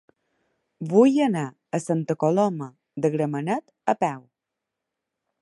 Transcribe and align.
Vull 0.93 1.19
anar 1.25 1.43
a 1.79 1.81
Santa 1.83 2.15
Coloma 2.25 2.71
de 3.05 3.13
Gramenet 3.19 3.71
a 3.95 3.97
peu. 4.07 4.27